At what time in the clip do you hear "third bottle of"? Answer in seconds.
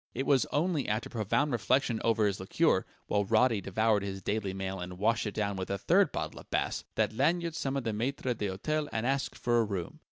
5.77-6.49